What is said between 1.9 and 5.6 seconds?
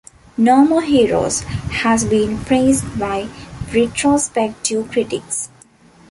been praised by retrospective critics.